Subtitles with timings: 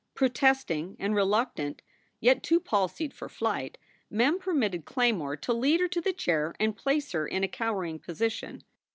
[0.15, 1.83] Protesting and reluctant,
[2.19, 3.77] yet too palsied for flight,
[4.09, 7.99] Mem permitted Claymore to lead her to the chair and place her in a cowering
[7.99, 8.63] position.